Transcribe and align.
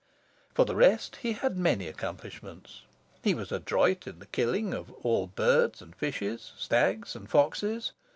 For 0.55 0.65
the 0.65 0.75
rest, 0.75 1.17
he 1.17 1.33
had 1.33 1.59
many 1.59 1.87
accomplishments. 1.87 2.81
He 3.23 3.35
was 3.35 3.51
adroit 3.51 4.07
in 4.07 4.17
the 4.17 4.25
killing 4.25 4.73
of 4.73 4.89
all 5.05 5.27
birds 5.27 5.79
and 5.79 5.95
fishes, 5.95 6.53
stags 6.57 7.15
and 7.15 7.29
foxes. 7.29 7.91